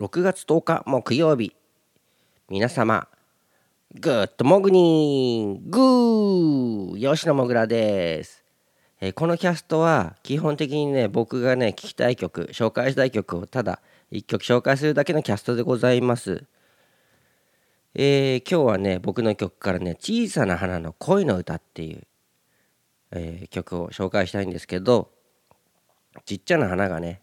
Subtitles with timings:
[0.00, 1.54] 6月10日木曜日。
[2.48, 3.06] 皆様
[4.00, 5.78] Good モグニング。
[5.78, 7.12] ー。
[7.14, 8.42] 吉野もぐらです、
[9.02, 16.44] えーこのキャストは基本的にね僕がね聞きたい曲紹介したい曲をただ1曲紹介するだけのキャストでございます。
[17.94, 22.06] えー今日はね僕の曲からね「小さな花の恋の歌」っていう、
[23.10, 25.10] えー曲を紹介したいんですけど
[26.24, 27.20] ちっちゃな花がね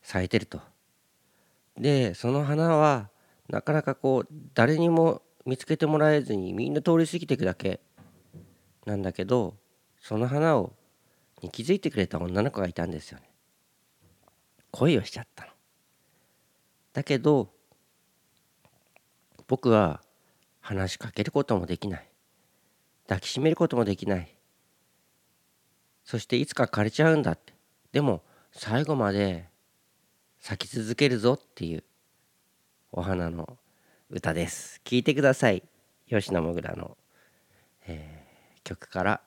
[0.00, 0.71] 咲いてると。
[1.78, 3.10] でその花は
[3.48, 7.80] なかなかこう誰にも見つけてもらえずにみんな通り過ぎていくだけ
[8.86, 9.56] なんだけど
[10.00, 10.72] その花を
[11.42, 13.28] に気づいてくれた女の子がいたんですよね。
[14.70, 15.50] 恋をしちゃったの。
[16.92, 17.50] だけど
[19.48, 20.02] 僕は
[20.60, 22.08] 話しかけることもできない
[23.08, 24.36] 抱きしめることもできない
[26.04, 27.54] そしていつか枯れちゃうんだって
[27.92, 29.48] でも最後まで
[30.44, 31.84] 咲き続けるぞっていう
[32.90, 33.58] お花の
[34.10, 34.80] 歌です。
[34.82, 35.62] 聴いてください。
[36.08, 36.96] 吉野もぐらの、
[37.86, 39.20] えー曲から。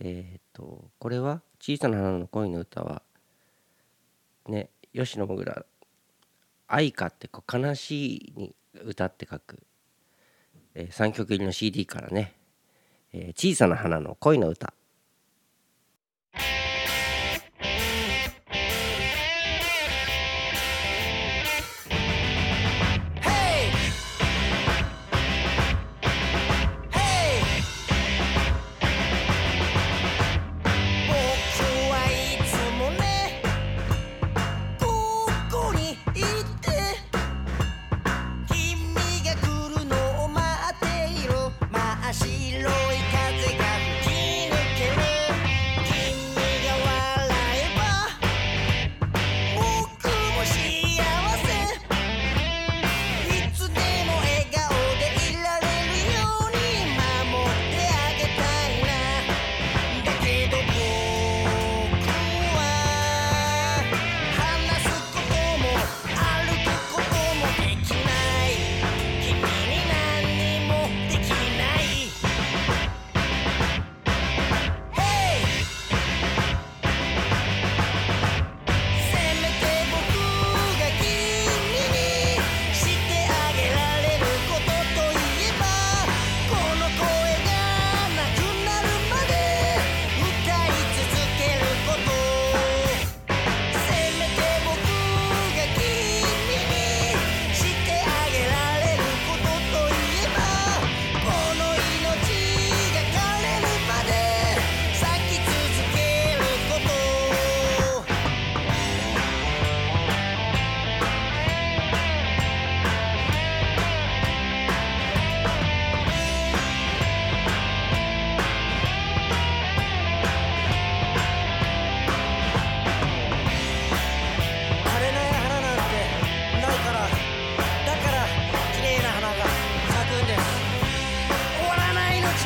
[0.00, 3.00] えっ、とこれは「小さな花の恋の歌は」
[4.46, 5.64] ね吉野もぐら
[6.66, 9.62] 愛歌ってこう悲しいに歌って書く、
[10.74, 12.34] え3曲入りの CD からね、
[13.14, 14.74] えー小さな花の恋の歌」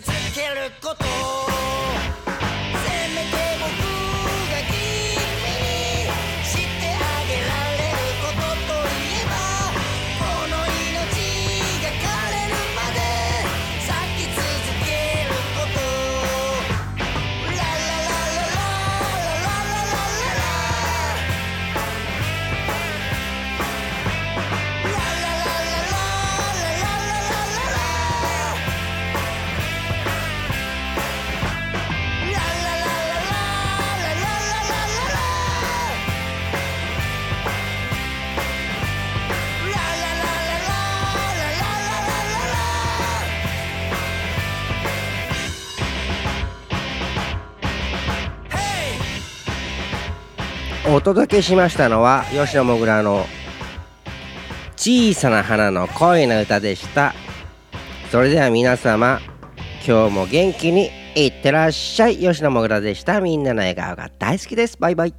[0.00, 1.01] 続けること
[50.94, 53.24] お届けしましたのは吉野もぐらの
[54.76, 57.14] 小さな花の恋の歌でした。
[58.10, 59.18] それでは皆様
[59.86, 62.18] 今日も元気にいってらっしゃい。
[62.18, 63.22] 吉野もぐらでした。
[63.22, 64.76] みんなの笑顔が大好きです。
[64.78, 65.14] バイバイ。